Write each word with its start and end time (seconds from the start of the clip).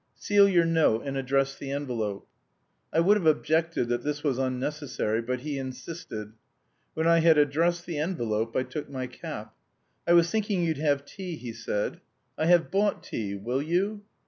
"Seal 0.15 0.49
your 0.49 0.65
note 0.65 1.05
and 1.05 1.15
address 1.15 1.55
the 1.55 1.69
envelope." 1.69 2.27
I 2.91 2.99
would 3.01 3.17
have 3.17 3.27
objected 3.27 3.87
that 3.89 4.01
this 4.03 4.23
was 4.23 4.39
unnecessary, 4.39 5.21
but 5.21 5.41
he 5.41 5.59
insisted. 5.59 6.33
When 6.95 7.05
I 7.07 7.19
had 7.19 7.37
addressed 7.37 7.85
the 7.85 7.99
envelope 7.99 8.55
I 8.57 8.63
took 8.63 8.89
my 8.89 9.05
cap. 9.05 9.53
"I 10.07 10.13
was 10.13 10.31
thinking 10.31 10.63
you'd 10.63 10.77
have 10.79 11.05
tea," 11.05 11.35
he 11.35 11.53
said. 11.53 12.01
"I 12.35 12.47
have 12.47 12.71
bought 12.71 13.03
tea. 13.03 13.35
Will 13.35 13.61
you?" 13.61 14.01